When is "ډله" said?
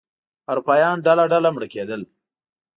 1.05-1.23, 1.31-1.49